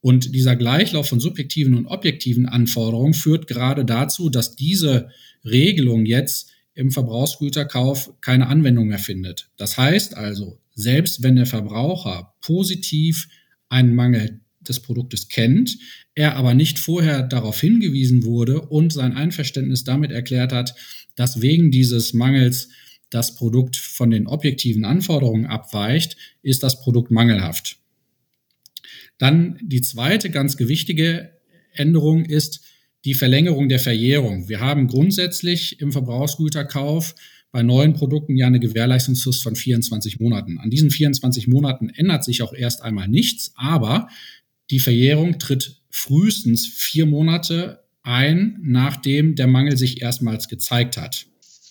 [0.00, 5.10] Und dieser Gleichlauf von subjektiven und objektiven Anforderungen führt gerade dazu, dass diese
[5.44, 9.50] Regelung jetzt im Verbrauchsgüterkauf keine Anwendung mehr findet.
[9.56, 13.28] Das heißt also, selbst wenn der Verbraucher positiv
[13.68, 15.78] einen Mangel des Produktes kennt,
[16.14, 20.74] er aber nicht vorher darauf hingewiesen wurde und sein Einverständnis damit erklärt hat,
[21.14, 22.68] dass wegen dieses Mangels
[23.10, 27.78] das Produkt von den objektiven Anforderungen abweicht, ist das Produkt mangelhaft.
[29.18, 31.32] Dann die zweite ganz gewichtige
[31.72, 32.60] Änderung ist
[33.04, 34.48] die Verlängerung der Verjährung.
[34.48, 37.14] Wir haben grundsätzlich im Verbrauchsgüterkauf
[37.52, 40.58] bei neuen Produkten ja eine Gewährleistungsfrist von 24 Monaten.
[40.58, 44.08] An diesen 24 Monaten ändert sich auch erst einmal nichts, aber
[44.70, 51.26] die Verjährung tritt frühestens vier Monate ein, nachdem der Mangel sich erstmals gezeigt hat.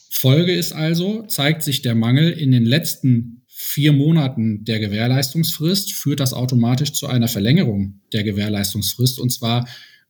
[0.09, 6.19] Folge ist also, zeigt sich der Mangel in den letzten vier Monaten der Gewährleistungsfrist, führt
[6.19, 9.67] das automatisch zu einer Verlängerung der Gewährleistungsfrist und zwar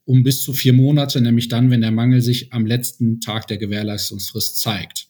[0.10, 3.60] um bis zu vier Monate, nämlich dann, wenn der Mangel sich am letzten Tag der
[3.60, 5.08] Gewährleistungsfrist zeigt.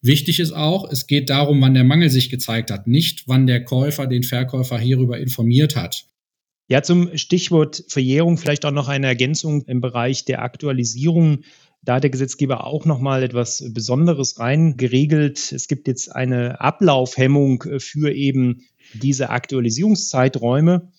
[0.00, 3.62] Wichtig ist auch, es geht darum, wann der Mangel sich gezeigt hat, nicht wann der
[3.62, 6.06] Käufer den Verkäufer hierüber informiert hat.
[6.68, 11.40] Ja, zum Stichwort Verjährung vielleicht auch noch eine Ergänzung im Bereich der Aktualisierung.
[11.82, 15.52] Da hat der Gesetzgeber auch nochmal etwas Besonderes rein geregelt.
[15.52, 18.62] Es gibt jetzt eine Ablaufhemmung für eben
[18.94, 20.90] diese Aktualisierungszeiträume.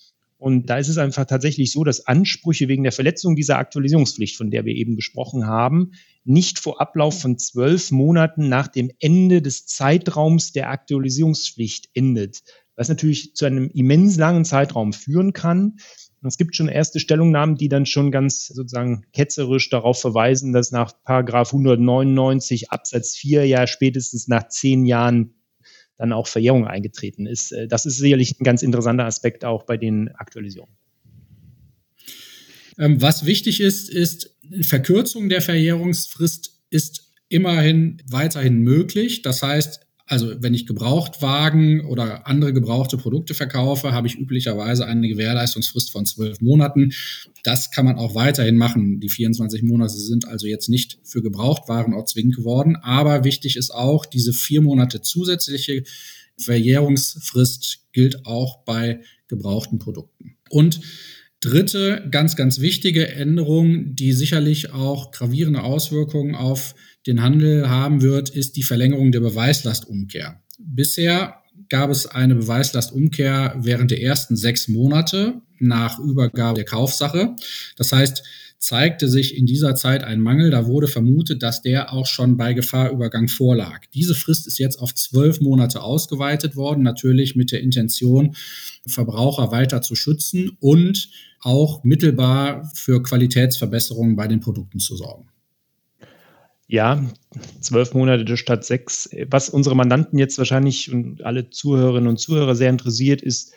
[0.42, 4.50] Und da ist es einfach tatsächlich so, dass Ansprüche wegen der Verletzung dieser Aktualisierungspflicht, von
[4.50, 5.92] der wir eben gesprochen haben,
[6.24, 12.42] nicht vor Ablauf von zwölf Monaten nach dem Ende des Zeitraums der Aktualisierungspflicht endet
[12.82, 15.78] was natürlich zu einem immens langen Zeitraum führen kann.
[16.24, 20.92] Es gibt schon erste Stellungnahmen, die dann schon ganz sozusagen ketzerisch darauf verweisen, dass nach
[21.04, 25.36] Paragraph 199 Absatz 4 ja spätestens nach zehn Jahren
[25.98, 27.52] dann auch Verjährung eingetreten ist.
[27.52, 30.76] Äh, das ist sicherlich ein ganz interessanter Aspekt auch bei den Aktualisierungen.
[32.78, 39.22] Ähm, was wichtig ist, ist, Verkürzung der Verjährungsfrist ist immerhin weiterhin möglich.
[39.22, 45.08] Das heißt, also wenn ich Gebrauchtwagen oder andere gebrauchte Produkte verkaufe, habe ich üblicherweise eine
[45.08, 46.92] Gewährleistungsfrist von zwölf Monaten.
[47.44, 49.00] Das kann man auch weiterhin machen.
[49.00, 52.76] Die 24 Monate sind also jetzt nicht für Gebrauchtwaren auch zwingend geworden.
[52.76, 55.84] Aber wichtig ist auch, diese vier Monate zusätzliche
[56.38, 60.36] Verjährungsfrist gilt auch bei gebrauchten Produkten.
[60.50, 60.82] Und
[61.42, 66.76] dritte, ganz, ganz wichtige Änderung, die sicherlich auch gravierende Auswirkungen auf
[67.08, 70.40] den Handel haben wird, ist die Verlängerung der Beweislastumkehr.
[70.60, 77.36] Bisher gab es eine Beweislastumkehr während der ersten sechs Monate nach Übergabe der Kaufsache.
[77.76, 78.24] Das heißt,
[78.62, 82.54] zeigte sich in dieser Zeit ein Mangel, da wurde vermutet, dass der auch schon bei
[82.54, 83.88] Gefahrübergang vorlag.
[83.94, 88.36] Diese Frist ist jetzt auf zwölf Monate ausgeweitet worden, natürlich mit der Intention,
[88.86, 91.10] Verbraucher weiter zu schützen und
[91.42, 95.28] auch mittelbar für Qualitätsverbesserungen bei den Produkten zu sorgen.
[96.68, 97.04] Ja,
[97.60, 99.10] zwölf Monate statt sechs.
[99.28, 103.54] Was unsere Mandanten jetzt wahrscheinlich und alle Zuhörerinnen und Zuhörer sehr interessiert, ist,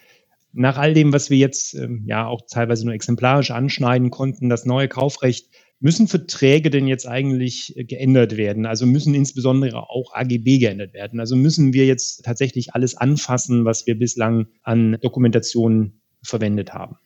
[0.54, 4.64] nach all dem, was wir jetzt ähm, ja auch teilweise nur exemplarisch anschneiden konnten, das
[4.64, 5.48] neue Kaufrecht,
[5.80, 8.64] müssen Verträge denn jetzt eigentlich äh, geändert werden?
[8.64, 11.20] Also müssen insbesondere auch AGB geändert werden?
[11.20, 16.96] Also müssen wir jetzt tatsächlich alles anfassen, was wir bislang an Dokumentation verwendet haben?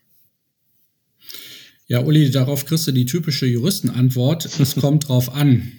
[1.87, 4.45] Ja, Uli, darauf kriegst du die typische Juristenantwort.
[4.59, 5.71] Es kommt drauf an.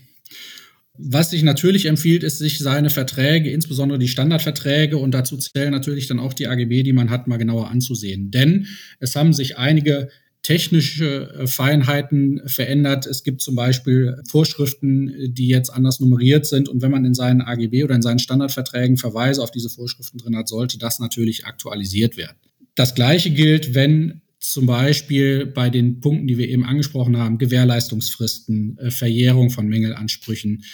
[1.03, 6.09] Was sich natürlich empfiehlt, ist, sich seine Verträge, insbesondere die Standardverträge und dazu zählen natürlich
[6.09, 8.31] dann auch die AGB, die man hat, mal genauer anzusehen.
[8.31, 8.67] Denn
[8.99, 10.09] es haben sich einige
[10.43, 13.07] technische äh, Feinheiten verändert.
[13.07, 16.69] Es gibt zum Beispiel Vorschriften, die jetzt anders nummeriert sind.
[16.69, 20.37] Und wenn man in seinen AGB oder in seinen Standardverträgen Verweise auf diese Vorschriften drin
[20.37, 22.37] hat, sollte das natürlich aktualisiert werden.
[22.75, 28.79] Das Gleiche gilt, wenn zum Beispiel bei den Punkten, die wir eben angesprochen haben, Gewährleistungsfristen,
[28.79, 30.65] äh, Verjährung von Mängelansprüchen,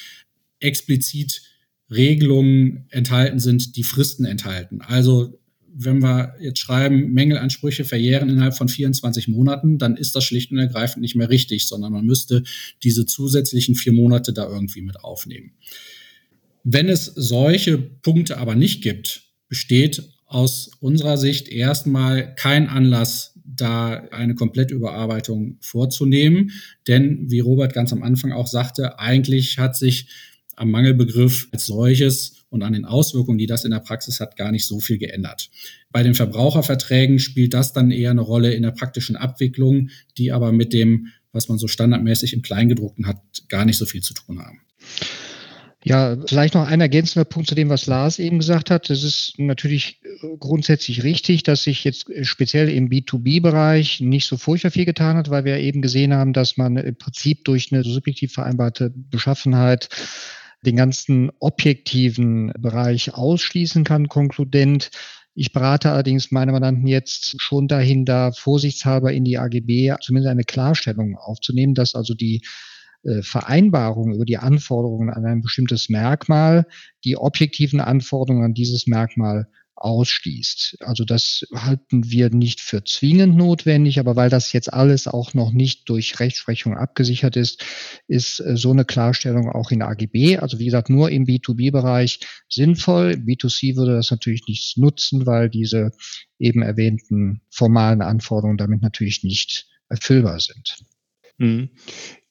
[0.60, 1.42] explizit
[1.90, 4.80] Regelungen enthalten sind, die Fristen enthalten.
[4.80, 5.38] Also
[5.78, 10.58] wenn wir jetzt schreiben, Mängelansprüche verjähren innerhalb von 24 Monaten, dann ist das schlicht und
[10.58, 12.44] ergreifend nicht mehr richtig, sondern man müsste
[12.82, 15.52] diese zusätzlichen vier Monate da irgendwie mit aufnehmen.
[16.64, 23.94] Wenn es solche Punkte aber nicht gibt, besteht aus unserer Sicht erstmal kein Anlass, da
[24.10, 26.52] eine Komplettüberarbeitung vorzunehmen.
[26.86, 30.08] Denn, wie Robert ganz am Anfang auch sagte, eigentlich hat sich
[30.56, 34.52] am Mangelbegriff als solches und an den Auswirkungen, die das in der Praxis hat, gar
[34.52, 35.50] nicht so viel geändert.
[35.92, 40.52] Bei den Verbraucherverträgen spielt das dann eher eine Rolle in der praktischen Abwicklung, die aber
[40.52, 44.40] mit dem, was man so standardmäßig im Kleingedruckten hat, gar nicht so viel zu tun
[44.40, 44.60] haben.
[45.88, 48.90] Ja, vielleicht noch ein ergänzender Punkt zu dem, was Lars eben gesagt hat.
[48.90, 54.36] Es ist natürlich äh, grundsätzlich richtig, dass sich jetzt äh, speziell im B2B-Bereich nicht so
[54.36, 57.84] furchtbar viel getan hat, weil wir eben gesehen haben, dass man im Prinzip durch eine
[57.84, 59.88] subjektiv vereinbarte Beschaffenheit
[60.62, 64.90] den ganzen objektiven Bereich ausschließen kann, konkludent.
[65.34, 70.42] Ich berate allerdings meine Mandanten jetzt schon dahin, da vorsichtshalber in die AGB zumindest eine
[70.42, 72.42] Klarstellung aufzunehmen, dass also die
[73.22, 76.66] Vereinbarung über die Anforderungen an ein bestimmtes Merkmal
[77.04, 80.78] die objektiven Anforderungen an dieses Merkmal ausschließt.
[80.80, 85.52] Also das halten wir nicht für zwingend notwendig, aber weil das jetzt alles auch noch
[85.52, 87.62] nicht durch Rechtsprechung abgesichert ist,
[88.08, 93.12] ist äh, so eine Klarstellung auch in AGB, also wie gesagt, nur im B2B-Bereich sinnvoll.
[93.12, 95.92] B2C würde das natürlich nichts nutzen, weil diese
[96.38, 100.78] eben erwähnten formalen Anforderungen damit natürlich nicht erfüllbar sind.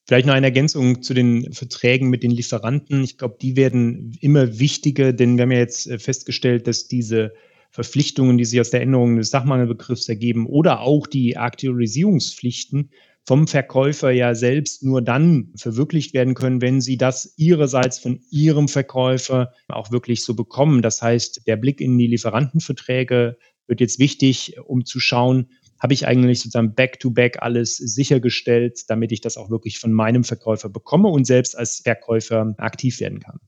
[0.07, 3.03] Vielleicht noch eine Ergänzung zu den Verträgen mit den Lieferanten.
[3.03, 7.33] Ich glaube, die werden immer wichtiger, denn wir haben ja jetzt äh, festgestellt, dass diese
[7.71, 12.91] Verpflichtungen, die sich aus der Änderung des Sachmangelbegriffs ergeben oder auch die Aktualisierungspflichten
[13.25, 18.67] vom Verkäufer ja selbst nur dann verwirklicht werden können, wenn sie das ihrerseits von ihrem
[18.67, 20.83] Verkäufer auch wirklich so bekommen.
[20.83, 23.37] Das heißt, der Blick in die Lieferantenverträge
[23.67, 25.47] wird jetzt wichtig, um zu schauen,
[25.79, 30.23] habe ich eigentlich sozusagen back-to-back -back alles sichergestellt, damit ich das auch wirklich von meinem
[30.23, 33.39] Verkäufer bekomme und selbst als Verkäufer aktiv werden kann.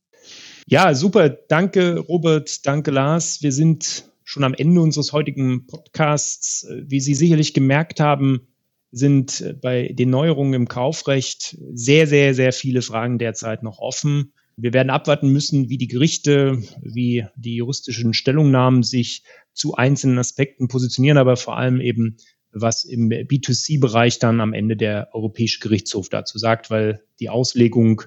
[0.67, 1.29] Ja, super.
[1.29, 2.65] Danke, Robert.
[2.65, 3.41] Danke, Lars.
[3.41, 6.67] Wir sind schon am Ende unseres heutigen Podcasts.
[6.69, 8.47] Wie Sie sicherlich gemerkt haben,
[8.91, 14.33] sind bei den Neuerungen im Kaufrecht sehr, sehr, sehr viele Fragen derzeit noch offen.
[14.57, 19.23] Wir werden abwarten müssen, wie die Gerichte, wie die juristischen Stellungnahmen sich
[19.57, 22.17] zu einzelnen Aspekten positionieren, aber vor allem eben,
[22.51, 28.03] was im B2C-Bereich dann am Ende der Europäische Gerichtshof dazu sagt, weil die Auslegung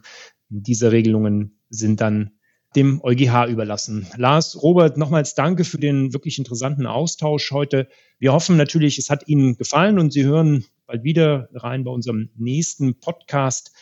[0.48, 2.32] dieser Regelungen sind dann
[2.76, 4.06] dem EuGH überlassen.
[4.16, 7.88] Lars, Robert, nochmals danke für den wirklich interessanten Austausch heute.
[8.18, 12.30] Wir hoffen natürlich, es hat Ihnen gefallen und Sie hören bald wieder rein bei unserem
[12.36, 13.72] nächsten Podcast.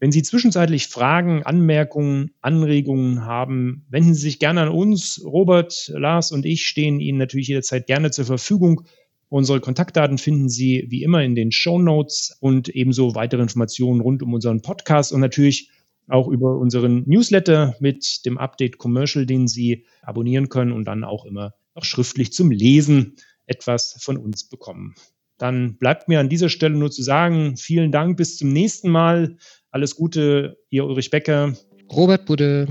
[0.00, 5.20] Wenn Sie zwischenzeitlich Fragen, Anmerkungen, Anregungen haben, wenden Sie sich gerne an uns.
[5.24, 8.82] Robert, Lars und ich stehen Ihnen natürlich jederzeit gerne zur Verfügung.
[9.28, 14.22] Unsere Kontaktdaten finden Sie wie immer in den Show Notes und ebenso weitere Informationen rund
[14.22, 15.70] um unseren Podcast und natürlich
[16.06, 21.24] auch über unseren Newsletter mit dem Update Commercial, den Sie abonnieren können und dann auch
[21.24, 24.94] immer noch schriftlich zum Lesen etwas von uns bekommen.
[25.38, 29.36] Dann bleibt mir an dieser Stelle nur zu sagen, vielen Dank, bis zum nächsten Mal.
[29.78, 31.52] Alles Gute, ihr Ulrich Becker.
[31.92, 32.66] Robert Budde.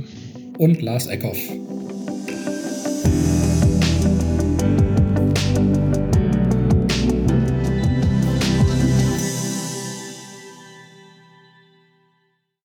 [0.57, 1.37] Und Lars Eckhoff.